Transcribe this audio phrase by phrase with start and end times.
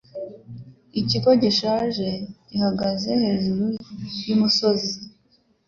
[0.99, 2.07] Ikigo gishaje
[2.49, 3.65] gihagaze hejuru
[4.27, 4.93] yumusozi.